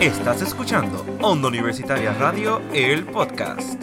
[0.00, 3.82] Estás escuchando Onda Universitaria Radio, el podcast.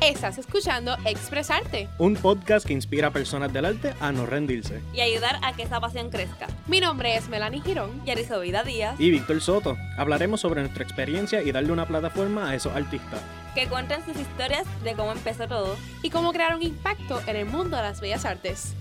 [0.00, 1.88] Estás escuchando Expresarte.
[1.98, 4.80] Un podcast que inspira a personas del arte a no rendirse.
[4.94, 6.46] y ayudar a que esa pasión crezca.
[6.66, 8.00] Mi nombre es Melanie Girón.
[8.06, 9.76] Y Arizobida Díaz, Y Víctor Soto.
[9.96, 13.20] Hablaremos sobre nuestra experiencia y darle una plataforma a esos artistas.
[13.54, 15.76] que cuentan sus historias de cómo empezó todo.
[16.02, 18.74] y cómo crear un impacto en el mundo de las bellas artes.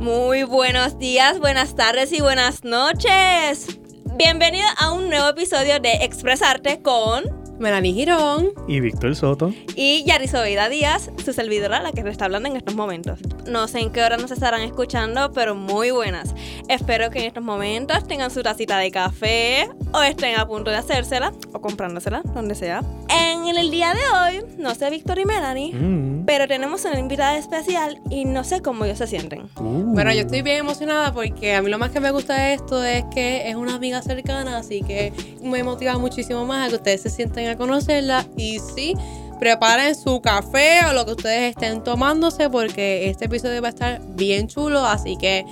[0.00, 3.78] Muy buenos días, buenas tardes y buenas noches.
[4.16, 7.24] Bienvenido a un nuevo episodio de Expresarte con
[7.58, 8.48] Melanie Girón.
[8.66, 9.52] Y Víctor Soto.
[9.76, 13.18] y Yarizobida Díaz, su servidora, la que te está hablando en estos momentos.
[13.46, 16.34] No sé en qué hora nos estarán escuchando, pero muy buenas.
[16.68, 20.78] Espero que en estos momentos tengan su tacita de café o estén a punto de
[20.78, 22.82] hacérsela o comprándosela, donde sea.
[23.12, 24.00] En el día de
[24.38, 26.24] hoy, no sé Víctor y Melanie, Mm.
[26.26, 29.42] pero tenemos una invitada especial y no sé cómo ellos se sienten.
[29.58, 29.92] Uh.
[29.94, 32.82] Bueno, yo estoy bien emocionada porque a mí lo más que me gusta de esto
[32.84, 37.02] es que es una amiga cercana, así que me motiva muchísimo más a que ustedes
[37.02, 38.24] se sienten a conocerla.
[38.36, 38.94] Y sí,
[39.40, 44.00] preparen su café o lo que ustedes estén tomándose porque este episodio va a estar
[44.14, 45.44] bien chulo, así que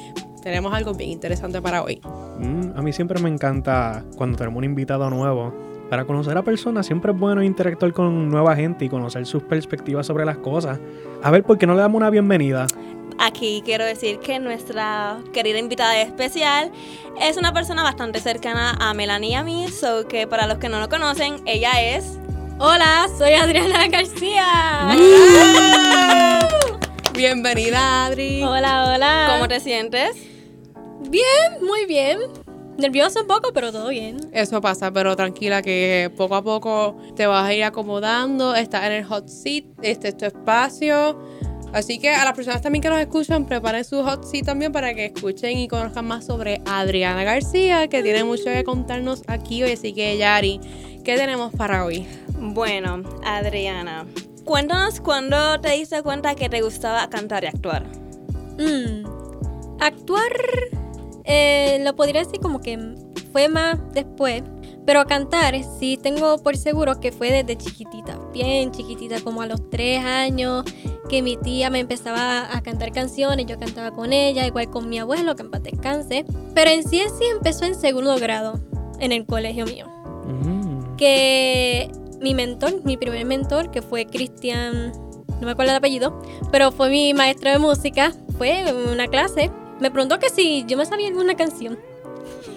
[0.42, 2.00] tenemos algo bien interesante para hoy.
[2.38, 5.52] Mm, a mí siempre me encanta cuando tenemos un invitado nuevo.
[5.88, 10.06] Para conocer a personas siempre es bueno interactuar con nueva gente y conocer sus perspectivas
[10.06, 10.78] sobre las cosas.
[11.22, 12.66] A ver, ¿por qué no le damos una bienvenida?
[13.18, 16.70] Aquí quiero decir que nuestra querida invitada especial
[17.20, 20.68] es una persona bastante cercana a Melanie y a mí, so que para los que
[20.68, 22.18] no lo conocen, ella es...
[22.58, 24.44] Hola, soy Adriana García.
[27.14, 28.42] Bienvenida, Adri.
[28.42, 29.30] Hola, hola.
[29.32, 30.16] ¿Cómo te sientes?
[31.08, 32.18] Bien, muy bien.
[32.78, 34.30] Nerviosa un poco, pero todo bien.
[34.32, 38.92] Eso pasa, pero tranquila que poco a poco te vas a ir acomodando, estás en
[38.92, 41.18] el hot seat, este es tu espacio.
[41.72, 44.94] Así que a las personas también que nos escuchan, preparen su hot seat también para
[44.94, 49.72] que escuchen y conozcan más sobre Adriana García, que tiene mucho que contarnos aquí hoy.
[49.72, 50.60] Así que, Yari,
[51.04, 52.06] ¿qué tenemos para hoy?
[52.38, 54.06] Bueno, Adriana,
[54.44, 57.84] cuéntanos cuándo te diste cuenta que te gustaba cantar y actuar.
[58.56, 59.18] Mm,
[59.80, 60.32] Actuar,
[61.28, 62.78] eh, lo podría decir como que
[63.32, 64.42] fue más después.
[64.86, 69.68] Pero cantar, sí tengo por seguro que fue desde chiquitita, bien chiquitita, como a los
[69.68, 70.64] tres años,
[71.10, 74.98] que mi tía me empezaba a cantar canciones, yo cantaba con ella, igual con mi
[74.98, 76.24] abuelo, que en paz descanse.
[76.54, 78.58] Pero en sí en sí empezó en segundo grado,
[78.98, 79.86] en el colegio mío.
[80.24, 80.96] Mm.
[80.96, 81.90] que
[82.20, 84.92] mi mentor, mi primer mentor, que fue Cristian,
[85.40, 89.50] no me acuerdo el apellido, pero fue mi maestro de música, fue una clase,
[89.80, 91.78] me preguntó que si yo me sabía alguna canción.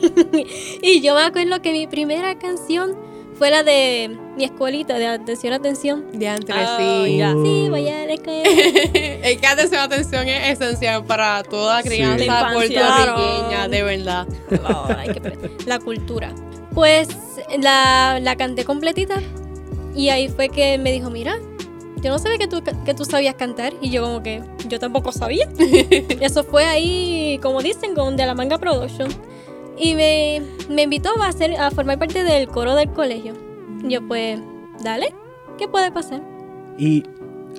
[0.81, 2.95] y yo me acuerdo que mi primera canción
[3.37, 6.05] fue la de mi escuelita de atención, atención.
[6.13, 7.17] De antes, Ah, sí.
[7.17, 7.31] ya.
[7.33, 8.43] Sí, voy a la escuela.
[8.45, 11.89] Es que atención, atención es esencial para toda Sí.
[11.89, 12.53] crianza La infancia.
[12.87, 14.27] puertorriqueña, de verdad.
[14.69, 16.33] Oh, que la cultura.
[16.73, 17.07] Pues
[17.59, 19.21] la, la canté completita
[19.95, 21.37] y ahí fue que me dijo, mira,
[22.01, 25.11] yo no sabía que tú, que tú sabías cantar y yo como que yo tampoco
[25.11, 25.47] sabía.
[26.19, 29.09] Eso fue ahí, como dicen, con de la manga production.
[29.77, 33.33] Y me, me invitó a, hacer, a formar parte del coro del colegio.
[33.83, 34.39] Y yo pues,
[34.83, 35.13] dale,
[35.57, 36.21] ¿qué puede pasar?
[36.77, 37.03] Y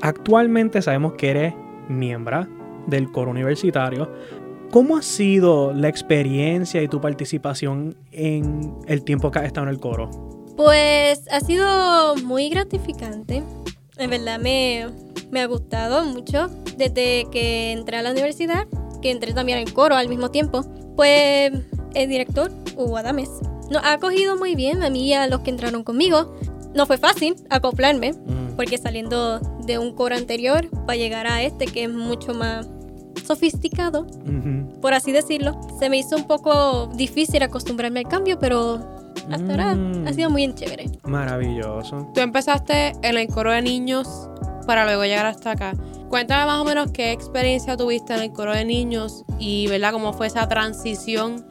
[0.01, 1.55] actualmente sabemos que eres
[1.89, 2.47] miembro
[2.87, 4.11] del coro universitario.
[4.71, 9.75] ¿Cómo ha sido la experiencia y tu participación en el tiempo que has estado en
[9.75, 10.09] el coro?
[10.57, 13.43] Pues ha sido muy gratificante.
[13.99, 14.87] En verdad me,
[15.31, 18.67] me ha gustado mucho desde que entré a la universidad,
[19.01, 20.63] que entré también en coro al mismo tiempo.
[20.97, 21.53] Pues
[21.95, 23.31] el director, Hugo Adames,
[23.71, 26.35] nos ha acogido muy bien a mí y a los que entraron conmigo.
[26.75, 28.57] No fue fácil acoplarme, Mm.
[28.57, 32.67] porque saliendo de un coro anterior para llegar a este que es mucho más
[33.27, 34.07] sofisticado,
[34.81, 38.81] por así decirlo, se me hizo un poco difícil acostumbrarme al cambio, pero
[39.31, 40.07] hasta ahora Mm.
[40.07, 40.87] ha sido muy chévere.
[41.05, 42.11] Maravilloso.
[42.15, 44.29] Tú empezaste en el coro de niños
[44.67, 45.73] para luego llegar hasta acá.
[46.09, 50.13] Cuéntame más o menos qué experiencia tuviste en el coro de niños y, ¿verdad?, cómo
[50.13, 51.45] fue esa transición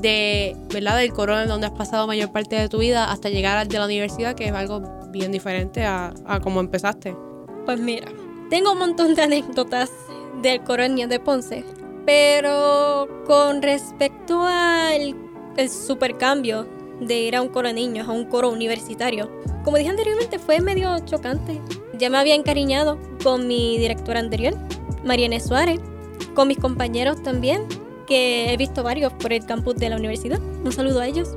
[0.00, 3.58] de, ¿verdad?, del coro en donde has pasado mayor parte de tu vida hasta llegar
[3.58, 4.80] al de la universidad, que es algo
[5.10, 7.14] bien diferente a, a cómo empezaste.
[7.66, 8.06] Pues mira,
[8.50, 9.90] tengo un montón de anécdotas
[10.42, 11.64] del coro de niños de Ponce,
[12.06, 15.14] pero con respecto al
[15.56, 16.66] el supercambio
[17.00, 19.30] de ir a un coro de niños a un coro universitario,
[19.64, 21.60] como dije anteriormente, fue medio chocante.
[21.98, 24.54] Ya me había encariñado con mi directora anterior,
[25.04, 25.80] Mariana Suárez,
[26.34, 27.62] con mis compañeros también,
[28.06, 30.40] que he visto varios por el campus de la universidad.
[30.40, 31.36] Un saludo a ellos.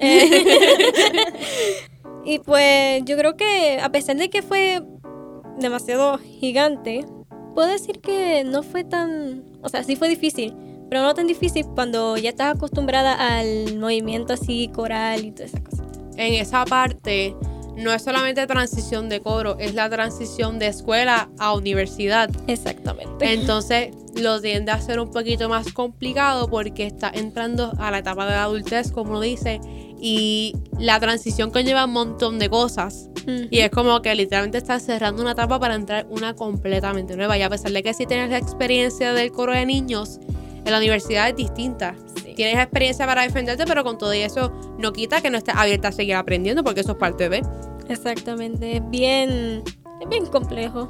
[2.24, 4.82] y pues yo creo que a pesar de que fue
[5.58, 7.04] demasiado gigante,
[7.54, 10.56] puedo decir que no fue tan, o sea, sí fue difícil,
[10.92, 15.62] pero no tan difícil cuando ya estás acostumbrada al movimiento así coral y todas esas
[15.62, 15.86] cosas.
[16.18, 17.34] En esa parte
[17.78, 22.28] no es solamente transición de coro, es la transición de escuela a universidad.
[22.46, 23.32] Exactamente.
[23.32, 28.26] Entonces lo tiende a ser un poquito más complicado porque está entrando a la etapa
[28.26, 29.62] de la adultez, como dice,
[29.98, 33.08] y la transición conlleva un montón de cosas.
[33.50, 37.38] Y es como que literalmente estás cerrando una etapa para entrar una completamente nueva.
[37.38, 40.20] Y a pesar de que sí tienes la experiencia del coro de niños,
[40.64, 41.94] en la universidad es distinta.
[42.24, 42.34] Sí.
[42.34, 45.92] Tienes experiencia para defenderte, pero con todo eso no quita que no estés abierta a
[45.92, 47.42] seguir aprendiendo porque eso es parte de.
[47.88, 49.62] Exactamente, es bien,
[50.00, 50.86] es bien complejo.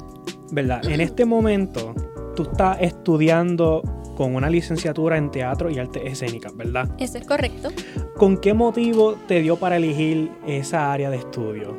[0.51, 0.85] ¿Verdad?
[0.87, 1.93] En este momento,
[2.35, 3.81] tú estás estudiando
[4.15, 6.89] con una licenciatura en teatro y artes escénicas, ¿verdad?
[6.99, 7.69] Eso es correcto.
[8.15, 11.75] ¿Con qué motivo te dio para elegir esa área de estudio?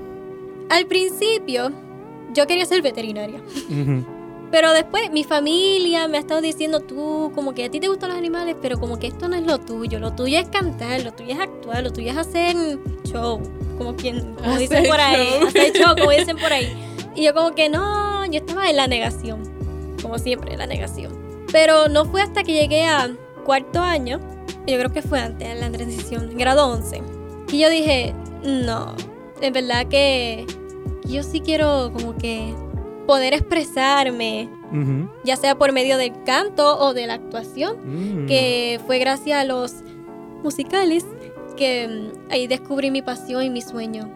[0.70, 1.70] Al principio,
[2.34, 3.40] yo quería ser veterinaria.
[4.54, 8.10] Pero después mi familia me ha estado diciendo, tú, como que a ti te gustan
[8.10, 9.98] los animales, pero como que esto no es lo tuyo.
[9.98, 12.54] Lo tuyo es cantar, lo tuyo es actuar, lo tuyo es hacer
[13.02, 13.42] show.
[13.76, 15.26] Como, quien, como dicen por ahí.
[15.40, 15.48] show.
[15.48, 16.72] Hacer show, como dicen por ahí.
[17.16, 19.42] Y yo como que no, yo estaba en la negación.
[20.00, 21.12] Como siempre, en la negación.
[21.50, 23.10] Pero no fue hasta que llegué a
[23.44, 24.20] cuarto año,
[24.68, 27.02] yo creo que fue antes de la transición, grado 11,
[27.48, 28.14] que yo dije,
[28.44, 28.94] no,
[29.40, 30.46] es verdad que
[31.02, 32.54] yo sí quiero como que
[33.06, 35.08] poder expresarme, Ujú.
[35.24, 37.76] ya sea por medio del canto o de la actuación,
[38.24, 38.26] Mm.
[38.26, 39.74] que fue gracias a los
[40.42, 41.04] musicales
[41.56, 44.10] que mm, ahí descubrí mi pasión y mi sueño.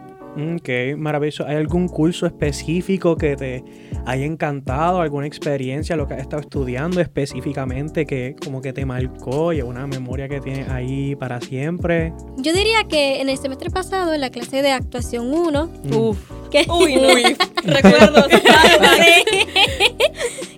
[0.55, 1.45] Ok, maravilloso.
[1.47, 3.65] ¿Hay algún curso específico que te
[4.07, 5.01] haya encantado?
[5.01, 9.87] ¿Alguna experiencia, lo que has estado estudiando específicamente que como que te marcó y una
[9.89, 12.13] memoria que tienes ahí para siempre?
[12.37, 15.95] Yo diría que en el semestre pasado, en la clase de actuación 1, Mm.
[15.97, 16.31] Uf.
[16.51, 17.09] Que, Uy, no.
[17.65, 18.27] Recuerdos.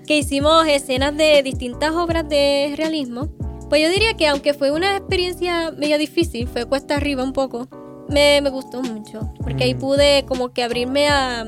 [0.07, 3.29] que hicimos escenas de distintas obras de realismo,
[3.69, 7.69] pues yo diría que aunque fue una experiencia medio difícil, fue cuesta arriba un poco,
[8.09, 9.79] me, me gustó mucho, porque ahí Mm.
[9.79, 11.47] pude como que abrirme a,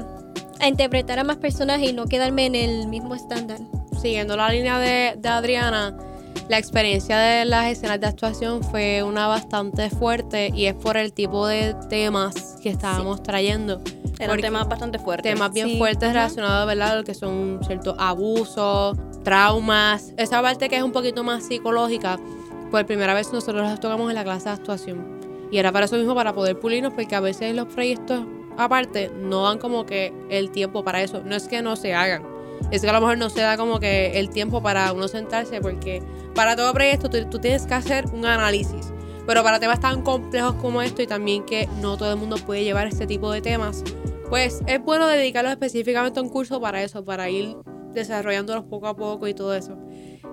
[0.60, 3.58] a interpretar a más personajes y no quedarme en el mismo estándar.
[4.00, 5.96] Siguiendo la línea de, de Adriana,
[6.48, 11.12] la experiencia de las escenas de actuación fue una bastante fuerte y es por el
[11.12, 13.80] tipo de temas que estábamos trayendo.
[14.19, 15.29] Era un Porque- tema bastante fuerte.
[15.31, 15.79] temas bien Sí.
[15.79, 16.12] fuertes Ajá.
[16.12, 16.97] relacionados, ¿verdad?
[16.97, 22.19] Lo que son ciertos abusos, traumas, esa parte que es un poquito más psicológica,
[22.70, 25.20] por primera vez nosotros las tocamos en la clase de actuación.
[25.50, 28.20] Y era para eso mismo, para poder pulirnos, porque a veces los proyectos
[28.56, 31.23] aparte no dan como que el tiempo para eso.
[31.25, 32.23] No es que no se hagan,
[32.70, 35.61] es que a lo mejor no se da como que el tiempo para uno sentarse,
[35.61, 36.03] porque
[36.35, 38.93] para todo proyecto tú, tú tienes que hacer un análisis.
[39.26, 42.64] Pero para temas tan complejos como esto y también que no todo el mundo puede
[42.64, 43.85] llevar este tipo de temas,
[44.32, 47.55] pues es bueno dedicarlo específicamente a un curso para eso, para ir
[47.93, 49.76] desarrollándolos poco a poco y todo eso.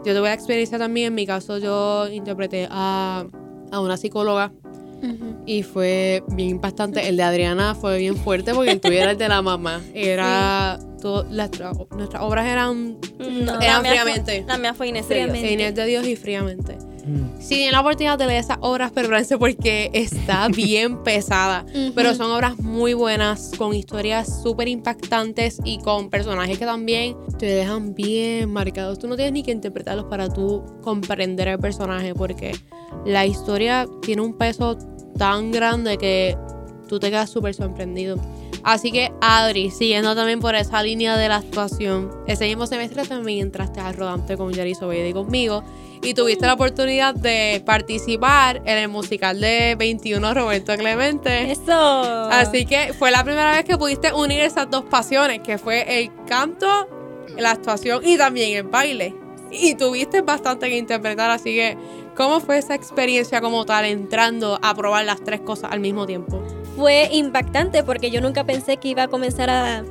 [0.05, 3.25] Yo tuve la experiencia también, en mi caso yo interpreté a,
[3.73, 4.53] a una psicóloga
[5.45, 7.09] y fue bien impactante.
[7.09, 9.81] El de Adriana fue bien fuerte porque el tuyo era el de la mamá.
[9.93, 11.51] Era todo, las-
[11.91, 14.37] nuestras obras eran No, Eran la mía fríamente.
[14.43, 15.39] Fue, la mía fue Inés de Fríamente.
[15.41, 15.51] Dios.
[15.53, 16.77] Inés de Dios y fríamente.
[17.09, 17.41] Mm.
[17.41, 21.65] Si tienen la oportunidad de leer esas obras, prepárense porque está bien pesada.
[21.95, 27.47] Pero son obras muy buenas, con historias súper impactantes y con personajes que también te
[27.47, 28.99] dejan bien marcados.
[28.99, 32.55] Tú no tienes ni que interpretarlos para tú comprender el personaje porque
[33.05, 34.77] la historia tiene un peso
[35.17, 36.37] tan grande que
[36.87, 38.17] tú te quedas súper sorprendido.
[38.63, 43.47] Así que Adri, siguiendo también por esa línea de la actuación, ese mismo semestre también
[43.47, 45.63] entraste al rodante con Jerry Sobeda y conmigo
[46.01, 51.51] y tuviste la oportunidad de participar en el musical de 21 Roberto Clemente.
[51.51, 51.71] Eso.
[52.31, 56.11] Así que fue la primera vez que pudiste unir esas dos pasiones, que fue el
[56.25, 56.67] canto,
[57.37, 59.15] la actuación y también el baile.
[59.51, 61.77] Y tuviste bastante que interpretar, así que
[62.15, 66.43] ¿cómo fue esa experiencia como tal entrando a probar las tres cosas al mismo tiempo?
[66.79, 69.83] fue impactante porque yo nunca pensé que iba a comenzar a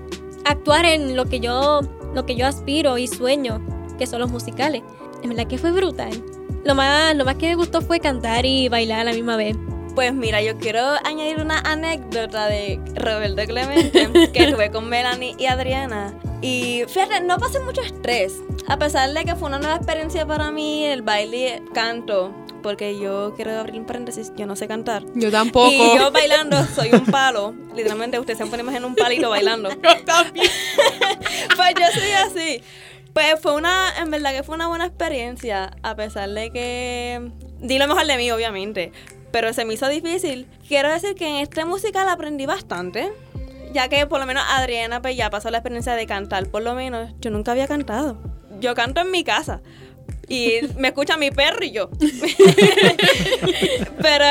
[0.46, 1.82] actuar en lo que yo
[2.14, 3.60] lo que yo aspiro y sueño,
[3.98, 4.82] que son los musicales.
[5.22, 6.22] En verdad que fue brutal.
[6.64, 9.56] Lo más, lo más que me gustó fue cantar y bailar a la misma vez.
[9.94, 15.46] Pues mira, yo quiero añadir una anécdota de Roberto Clemente que tuve con Melanie y
[15.46, 16.14] Adriana.
[16.40, 18.34] Y fíjate, no pasé mucho estrés.
[18.68, 22.32] A pesar de que fue una nueva experiencia para mí, el baile y el canto.
[22.62, 25.04] Porque yo quiero abrir un paréntesis, yo no sé cantar.
[25.14, 25.70] Yo tampoco.
[25.72, 27.54] Y yo bailando soy un palo.
[27.74, 29.70] Literalmente, ustedes se pueden imaginar un palito bailando.
[29.82, 30.46] Yo también.
[31.56, 32.62] Pues yo soy así.
[33.18, 37.76] Pues fue una, en verdad que fue una buena experiencia, a pesar de que di
[37.76, 38.92] lo mejor de mí, obviamente.
[39.32, 40.46] pero se me hizo difícil.
[40.68, 43.10] Quiero decir que en este musical aprendí bastante,
[43.72, 46.76] ya que por lo menos Adriana pues ya pasó la experiencia de cantar, por lo
[46.76, 48.18] menos yo nunca había cantado.
[48.60, 49.62] Yo canto en mi casa.
[50.28, 51.88] Y me escucha mi perro y yo.
[54.00, 54.24] Pero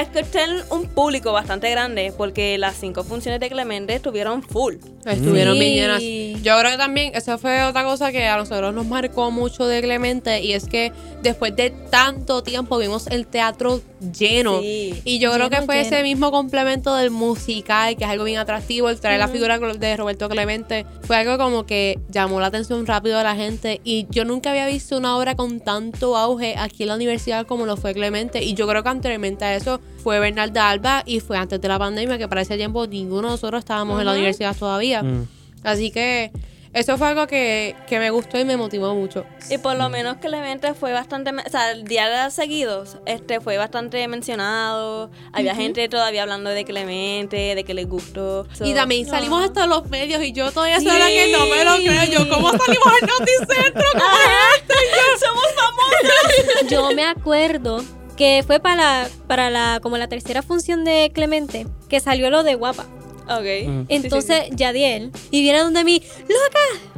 [0.00, 0.40] escuché
[0.70, 4.76] un público bastante grande porque las cinco funciones de Clemente estuvieron full.
[5.04, 5.60] Estuvieron Sí.
[5.60, 6.42] bien llenas.
[6.42, 9.80] Yo creo que también, esa fue otra cosa que a nosotros nos marcó mucho de
[9.82, 10.92] Clemente y es que
[11.22, 13.80] después de tanto tiempo vimos el teatro
[14.18, 14.60] lleno.
[14.60, 15.00] Sí.
[15.04, 15.86] Y yo creo que fue lleno.
[15.88, 19.96] ese mismo complemento del musical, que es algo bien atractivo, el traer la figura de
[19.96, 23.80] Roberto Clemente, fue algo como que llamó la atención rápido de la gente.
[23.84, 27.66] Y yo nunca había visto una obra con tanto auge aquí en la universidad como
[27.66, 28.44] lo fue Clemente.
[28.44, 31.80] Y yo creo que anteriormente a eso fue Bernarda Alba y fue antes de la
[31.80, 35.02] pandemia, que para ese tiempo ninguno de nosotros estábamos en la universidad todavía.
[35.02, 35.26] Mm.
[35.64, 36.30] Así que
[36.74, 39.24] eso fue algo que, que me gustó y me motivó mucho.
[39.50, 43.58] Y por lo menos Clemente fue bastante, o sea, el día de seguidos, este fue
[43.58, 45.10] bastante mencionado.
[45.32, 48.46] Había gente todavía hablando de Clemente, de que les gustó.
[48.64, 50.98] Y también salimos hasta los medios y yo todavía soy Sí.
[50.98, 52.04] la que no me lo creo.
[52.04, 53.84] Yo, ¿cómo salimos al Noticentro?
[53.92, 54.74] ¿Cómo es esto?
[54.74, 56.70] Y yo, somos famosas.
[56.70, 57.82] Yo me acuerdo
[58.16, 62.42] que fue para la, para la, como la tercera función de Clemente, que salió lo
[62.42, 62.86] de guapa.
[63.24, 63.66] Ok.
[63.66, 63.80] Mm.
[63.80, 66.88] Sí, sí, Entonces, Yadiel, y viene donde mí, ¡Loca!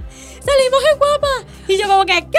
[0.45, 1.29] ¡Salimos en guapa!
[1.69, 2.39] Y yo como que, ¿qué?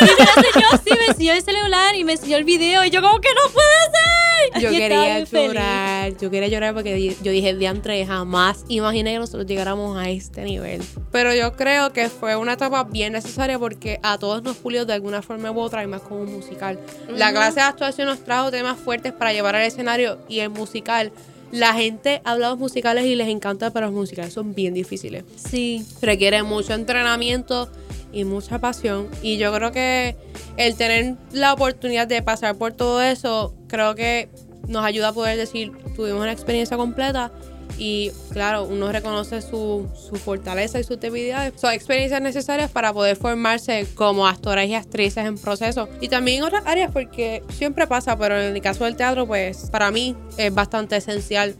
[0.00, 3.00] y me enseñó así, me enseñó el celular y me enseñó el video y yo
[3.02, 4.60] como que no puede ser.
[4.62, 5.46] Yo Y quería bien feliz.
[5.48, 10.42] llorar, yo quería llorar porque yo dije, diantre, jamás imaginé que nosotros llegáramos a este
[10.42, 10.82] nivel.
[11.12, 14.94] Pero yo creo que fue una etapa bien necesaria porque a todos nos pulió de
[14.94, 16.80] alguna forma u otra y más como un musical.
[17.08, 21.12] La clase de actuación nos trajo temas fuertes para llevar al escenario y el musical.
[21.54, 25.24] La gente habla de los musicales y les encanta, pero los musicales son bien difíciles.
[25.36, 25.86] Sí.
[26.02, 27.70] requiere mucho entrenamiento
[28.12, 29.08] y mucha pasión.
[29.22, 30.16] Y yo creo que
[30.56, 34.28] el tener la oportunidad de pasar por todo eso, creo que
[34.66, 37.30] nos ayuda a poder decir, tuvimos una experiencia completa.
[37.78, 41.54] Y claro, uno reconoce su, su fortaleza y sus debilidades.
[41.56, 45.88] Son experiencias necesarias para poder formarse como actores y actrices en proceso.
[46.00, 49.70] Y también en otras áreas, porque siempre pasa, pero en el caso del teatro, pues
[49.70, 51.56] para mí es bastante esencial.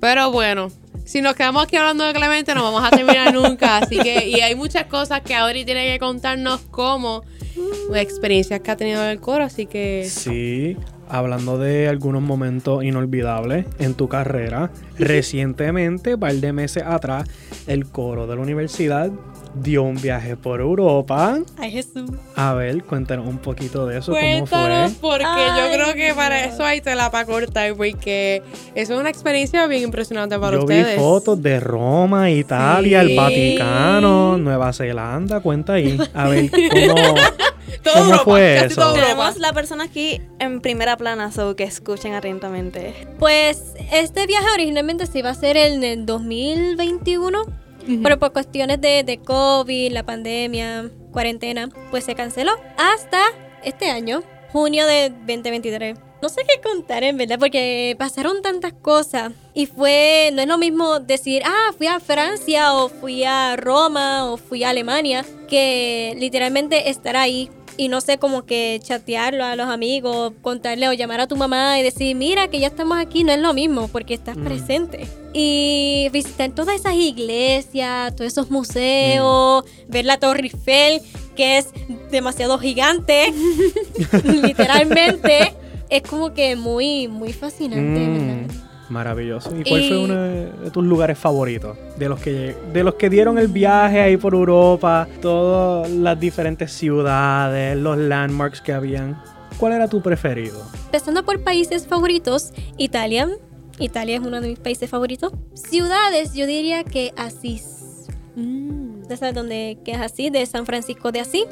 [0.00, 0.70] Pero bueno,
[1.04, 3.78] si nos quedamos aquí hablando de Clemente, no vamos a terminar nunca.
[3.78, 7.24] Así que, y hay muchas cosas que Audrey tiene que contarnos como
[7.94, 9.44] experiencias que ha tenido en el coro.
[9.44, 10.76] Así que, Sí,
[11.10, 17.28] hablando de algunos momentos inolvidables en tu carrera, recientemente, un par de meses atrás,
[17.66, 19.10] el coro de la universidad
[19.54, 21.38] dio un viaje por Europa.
[21.56, 22.10] Ay, Jesús.
[22.36, 25.10] A ver, cuéntanos un poquito de eso, cómo cuéntanos, fue.
[25.10, 28.42] porque yo Ay, creo que para eso hay tela para cortar, porque
[28.74, 30.94] eso es una experiencia bien impresionante para Yo ustedes.
[30.94, 33.10] vi fotos de Roma, Italia, Sí.
[33.10, 35.98] el Vaticano, Nueva Zelanda, cuenta ahí.
[36.14, 36.50] A ver,
[36.86, 37.14] ¿cómo,
[37.82, 38.80] Todo ¿cómo Europa, fue casi eso?
[38.80, 38.94] todo.
[38.94, 42.94] Tenemos la persona aquí en primera plana, so que escuchen atentamente.
[43.18, 48.02] Pues este viaje originalmente se iba a hacer en el 2021, Ujú.
[48.02, 53.20] pero por cuestiones de, de COVID, la pandemia, cuarentena, pues se canceló hasta
[53.64, 55.98] este año, junio de 2023.
[56.20, 60.58] No sé qué contar en verdad, porque pasaron tantas cosas y fue, no es lo
[60.58, 66.16] mismo decir, ah, fui a Francia o fui a Roma o fui a Alemania, que
[66.18, 71.20] literalmente estar ahí y no sé, como que chatearlo a los amigos, contarle o llamar
[71.20, 74.12] a tu mamá y decir, mira que ya estamos aquí, no es lo mismo porque
[74.14, 74.44] estás Mm.
[74.44, 75.06] presente.
[75.32, 81.00] Y visitar todas esas iglesias, todos esos museos, ver la Torre Eiffel,
[81.36, 81.68] que es
[82.10, 83.32] demasiado gigante,
[84.24, 85.54] literalmente,
[85.88, 88.67] es como que muy, muy fascinante, Mm, ¿verdad?
[88.90, 89.50] Maravilloso.
[89.56, 91.76] ¿Y cuál Y- fue uno de tus lugares favoritos?
[91.98, 96.72] De los que de los que dieron el viaje ahí por Europa, todas las diferentes
[96.72, 99.20] ciudades, los landmarks que habían.
[99.58, 100.62] ¿Cuál era tu preferido?
[100.86, 103.28] Empezando por países favoritos, Italia.
[103.80, 105.32] Italia es uno de mis países favoritos.
[105.54, 108.06] Ciudades, yo diría que Asís.
[108.36, 109.02] Mm.
[109.08, 110.30] ¿De sabes dónde que es Asís?
[110.32, 111.44] De San Francisco de Asís.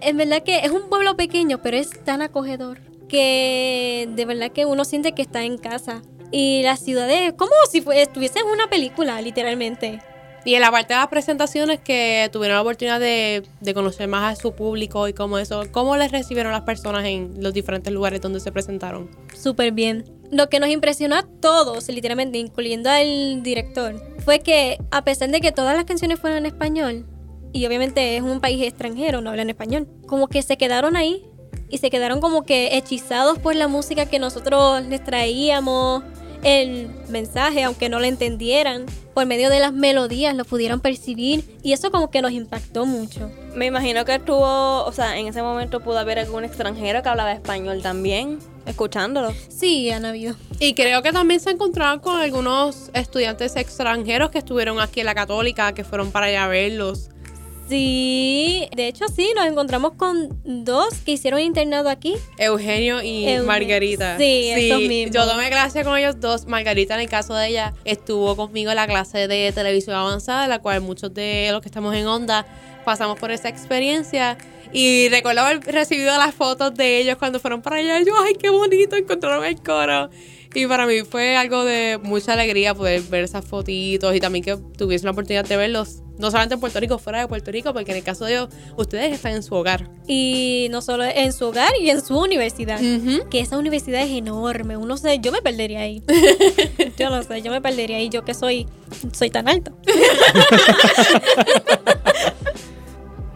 [0.00, 4.64] Es verdad que es un pueblo pequeño, pero es tan acogedor que de verdad que
[4.66, 6.02] uno siente que está en casa.
[6.30, 10.00] Y las ciudades, como si estuviese en una película, literalmente.
[10.44, 14.32] Y en la parte de las presentaciones que tuvieron la oportunidad de, de conocer más
[14.32, 18.20] a su público y cómo eso, ¿cómo les recibieron las personas en los diferentes lugares
[18.20, 19.10] donde se presentaron?
[19.34, 20.04] Súper bien.
[20.30, 23.94] Lo que nos impresionó a todos, literalmente, incluyendo al director,
[24.24, 27.06] fue que a pesar de que todas las canciones fueran en español,
[27.52, 31.24] y obviamente es un país extranjero, no hablan español, como que se quedaron ahí
[31.70, 36.02] y se quedaron como que hechizados por la música que nosotros les traíamos.
[36.44, 41.72] el mensaje, aunque no lo entendieran, por medio de las melodías lo pudieran percibir y
[41.72, 43.28] eso como que nos impactó mucho.
[43.56, 47.32] Me imagino que estuvo, o sea, en ese momento pudo haber algún extranjero que hablaba
[47.32, 49.34] español también, escuchándolo.
[49.48, 50.36] Sí, han habido.
[50.60, 55.16] Y creo que también se encontraron con algunos estudiantes extranjeros que estuvieron aquí en la
[55.16, 57.10] Católica, que fueron para allá a verlos.
[57.68, 62.14] Sí, de hecho sí, nos encontramos con dos que hicieron internado aquí.
[62.38, 63.44] Eugenio y Eugenio.
[63.44, 64.16] Margarita.
[64.16, 65.14] Sí, esos mismos.
[65.14, 66.46] Yo tomé clase con ellos dos.
[66.46, 70.60] Margarita, en el caso de ella, estuvo conmigo en la clase de televisión avanzada, la
[70.60, 72.46] cual muchos de los que estamos en onda
[72.84, 74.38] pasamos por esa experiencia.
[74.72, 78.00] Y recuerdo haber recibido las fotos de ellos cuando fueron para allá.
[78.00, 80.10] Y yo, ay, qué bonito, encontraron el coro.
[80.54, 84.56] Y para mí fue algo de mucha alegría poder ver esas fotitos y también que
[84.76, 87.90] tuviese la oportunidad de verlos, no solamente en Puerto Rico, fuera de Puerto Rico, porque
[87.90, 89.90] en el caso de ellos, ustedes están en su hogar.
[90.06, 92.80] Y no solo en su hogar y en su universidad.
[93.30, 94.76] Que esa universidad es enorme.
[94.76, 96.02] Uno se, yo me perdería ahí.
[96.98, 98.08] yo no sé, yo me perdería ahí.
[98.08, 98.66] Yo que soy,
[99.12, 99.72] soy tan alta.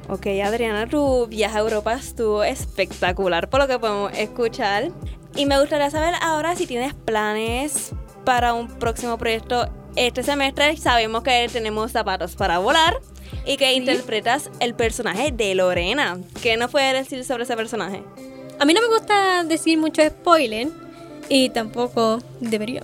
[0.09, 4.93] Ok, Adriana, tu viaje a Europa estuvo espectacular por lo que podemos escuchar.
[5.35, 7.93] Y me gustaría saber ahora si tienes planes
[8.25, 10.77] para un próximo proyecto este semestre.
[10.77, 13.01] Sabemos que tenemos zapatos para volar
[13.47, 16.19] y que interpretas el personaje de Lorena.
[16.43, 18.03] ¿Qué nos puedes decir sobre ese personaje?
[18.61, 20.69] A mí no me gusta decir mucho spoiler
[21.29, 22.83] y tampoco debería.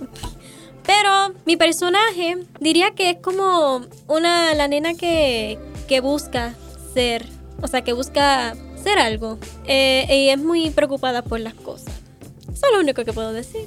[0.85, 6.55] Pero mi personaje diría que es como una la nena que, que busca
[6.95, 7.25] ser,
[7.61, 11.98] o sea, que busca ser algo eh, y es muy preocupada por las cosas.
[12.59, 13.61] Eso es lo único que puedo decir.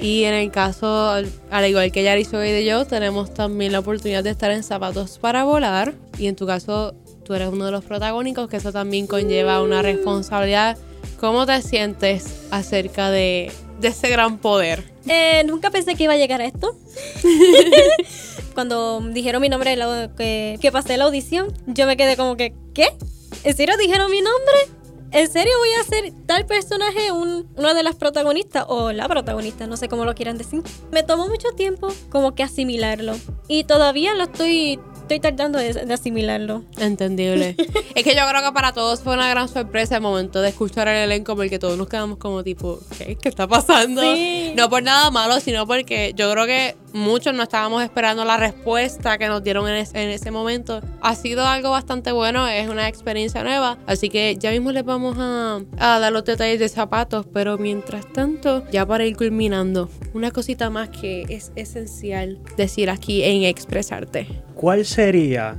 [0.00, 3.78] Y en el caso, al al igual que Yariso y de yo, tenemos también la
[3.78, 5.94] oportunidad de estar en Zapatos para Volar.
[6.18, 9.82] Y en tu caso, tú eres uno de los protagónicos, que eso también conlleva una
[9.82, 10.76] responsabilidad.
[11.20, 14.82] ¿Cómo te sientes acerca de, de ese gran poder?
[15.06, 16.76] Eh, nunca pensé que iba a llegar a esto.
[18.54, 19.78] Cuando dijeron mi nombre,
[20.16, 22.88] que, que pasé la audición, yo me quedé como que, ¿qué?
[23.44, 24.75] ¿En serio dijeron mi nombre?
[25.16, 29.66] ¿En serio voy a ser tal personaje un, una de las protagonistas o la protagonista?
[29.66, 30.62] No sé cómo lo quieran decir.
[30.92, 33.14] Me tomó mucho tiempo como que asimilarlo.
[33.48, 36.64] Y todavía lo estoy, estoy tardando de, de asimilarlo.
[36.78, 37.54] Entendible.
[37.94, 40.88] es que yo creo que para todos fue una gran sorpresa el momento de escuchar
[40.88, 44.02] el elenco porque todos nos quedamos como tipo, ¿qué, ¿Qué está pasando?
[44.02, 44.52] Sí.
[44.56, 49.16] No por nada malo, sino porque yo creo que muchos no estábamos esperando la respuesta
[49.18, 50.80] que nos dieron en, es- en ese momento.
[51.02, 55.16] Ha sido algo bastante bueno, es una experiencia nueva, así que ya mismo les vamos
[55.18, 60.30] a, a dar los detalles de zapatos, pero mientras tanto, ya para ir culminando, una
[60.30, 64.26] cosita más que es esencial decir aquí en expresarte.
[64.56, 65.56] ¿Cuál sería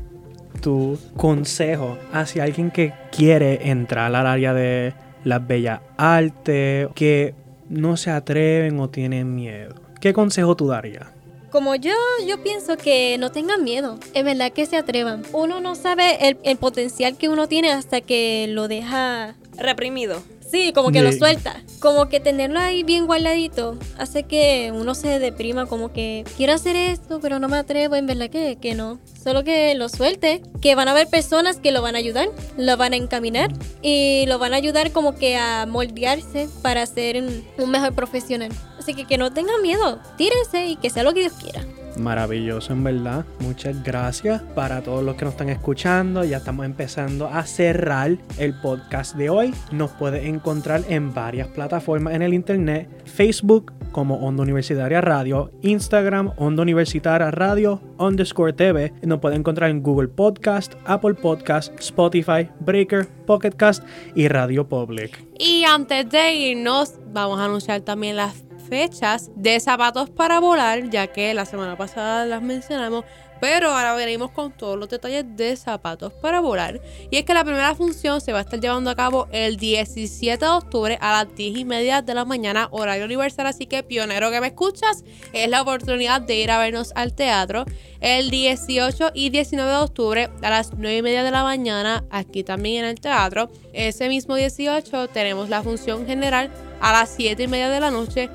[0.62, 7.36] tu consejo hacia alguien que quiere entrar al área de las bellas artes, que
[7.70, 9.76] no se atreven o tienen miedo?
[10.02, 11.06] ¿Qué consejo tú darías?
[11.52, 11.94] Como yo,
[12.28, 14.00] yo pienso que no tengan miedo.
[14.14, 15.24] Es verdad que se atrevan.
[15.32, 19.36] Uno no sabe el, el potencial que uno tiene hasta que lo deja.
[19.58, 20.22] Reprimido.
[20.52, 21.20] Sí, como que lo Sí.
[21.20, 21.62] suelta.
[21.80, 26.76] Como que tenerlo ahí bien guardadito hace que uno se deprima, como que quiero hacer
[26.76, 27.96] esto, pero no me atrevo.
[27.96, 29.00] En verdad que, que no.
[29.22, 30.42] Solo que lo suelte.
[30.62, 34.26] Que van a haber personas que lo van a ayudar, lo van a encaminar y
[34.28, 37.24] lo van a ayudar como que a moldearse para ser
[37.58, 38.52] un, mejor profesional.
[38.80, 40.00] Así que que no tengan miedo.
[40.18, 41.64] Tírense y que sea lo que Dios quiera.
[42.00, 43.26] Maravilloso, en verdad.
[43.40, 46.24] Muchas gracias para todos los que nos están escuchando.
[46.24, 49.54] Ya estamos empezando a cerrar el podcast de hoy.
[49.72, 52.90] Nos puedes encontrar en varias plataformas en el internet.
[53.06, 58.94] Facebook como Onda Universitaria Radio, Instagram Onda Universitaria Radio underscore TV.
[59.02, 63.84] Nos puede encontrar en Google Podcast, Apple Podcast, Spotify, Breaker, Pocket Cast
[64.16, 65.26] y Radio Public.
[65.40, 71.08] Y antes de irnos, vamos a anunciar también las fechas de zapatos para volar, ya
[71.08, 73.06] que la semana pasada las mencionamos.
[73.40, 76.82] Pero ahora venimos con todos los detalles de zapatos para volar.
[77.12, 80.44] Y es que la primera función se va a estar llevando a cabo el 17
[80.44, 83.46] de octubre a las 10 y media de la mañana, horario universal.
[83.46, 85.04] Así que, pionero que me escuchas,
[85.34, 87.66] es la oportunidad de ir a vernos al teatro.
[88.00, 92.44] El 18 y 19 de octubre a las 9 y media de la mañana, aquí
[92.44, 93.50] también en el teatro.
[93.74, 96.52] Ese mismo 18 tenemos la función general
[96.82, 98.30] a las 7 y media de la noche.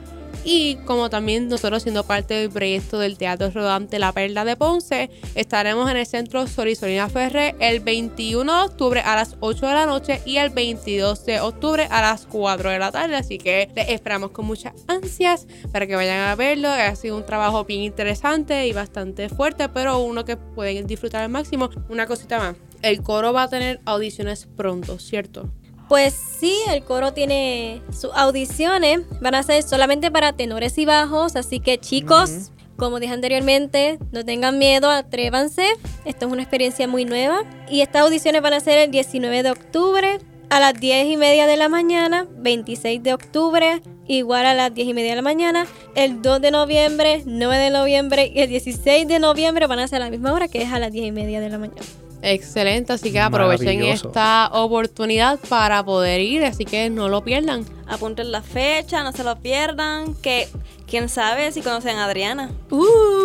[0.45, 5.09] Y como también nosotros siendo parte del proyecto del Teatro Rodante La Perla de Ponce,
[5.37, 9.87] estaremos en el Centro Sorisolina Ferré el 21 de octubre a las 8 de la
[9.87, 13.15] noche y el 22 de octubre a las 4 de la tarde.
[13.15, 16.69] Así que les esperamos con muchas ansias para que vayan a verlo.
[16.69, 21.29] Ha sido un trabajo bien interesante y bastante fuerte, pero uno que pueden disfrutar al
[21.29, 21.71] máximo.
[21.89, 22.57] Una cosita más.
[22.83, 25.53] El coro va a tener audiciones pronto, ¿cierto?
[25.93, 31.37] Pues sí, el coro tiene sus audiciones, van a ser solamente para tenores y bajos,
[31.37, 35.67] así que chicos, como dije anteriormente, no tengan miedo, atrévanse,
[36.07, 37.43] esto es una experiencia muy nueva.
[37.69, 41.47] Y estas audiciones van a ser el 19 de octubre a las 10 y media
[41.47, 45.67] de la mañana, 26 de octubre igual a las 10 y media de la mañana,
[45.95, 50.01] el 2 de noviembre, 9 de noviembre y el 16 de noviembre van a ser
[50.01, 51.83] a la misma hora que es a las 10 y media de la mañana.
[52.23, 57.65] Excelente, así que aprovechen esta oportunidad para poder ir, así que no lo pierdan.
[57.89, 60.15] Apunten la fecha, no se lo pierdan.
[60.15, 60.47] Que
[60.87, 62.51] quién sabe si conocen a Adriana.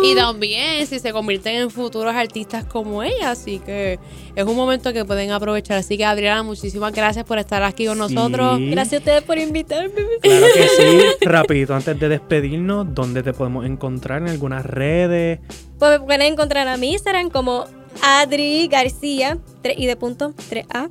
[0.02, 3.98] Y también si se convierten en futuros artistas como ella, así que
[4.34, 5.78] es un momento que pueden aprovechar.
[5.78, 8.14] Así que Adriana, muchísimas gracias por estar aquí con Sí.
[8.14, 8.58] nosotros.
[8.60, 9.92] Gracias a ustedes por invitarme.
[10.20, 11.00] Claro que sí.
[11.24, 14.22] Rapidito, antes de despedirnos, ¿dónde te podemos encontrar?
[14.22, 15.38] ¿En algunas redes?
[15.78, 17.66] Pues me pueden encontrar a mi Instagram como
[18.02, 20.90] Adri García, 3 y de punto, 3A.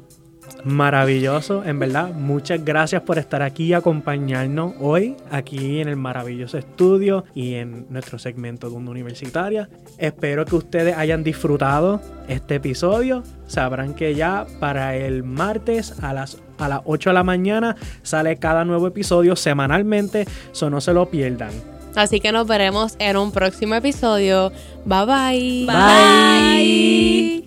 [0.64, 2.12] Maravilloso, en verdad.
[2.14, 7.86] Muchas gracias por estar aquí y acompañarnos hoy, aquí en el maravilloso estudio y en
[7.90, 9.70] nuestro segmento de una universitaria.
[9.98, 13.24] Espero que ustedes hayan disfrutado este episodio.
[13.46, 18.38] Sabrán que ya para el martes a las, a las 8 de la mañana sale
[18.38, 21.77] cada nuevo episodio semanalmente, so no se lo pierdan.
[21.96, 24.52] Así que nos veremos en un próximo episodio.
[24.86, 25.66] Bye bye.
[25.66, 25.76] Bye.
[25.76, 27.47] bye.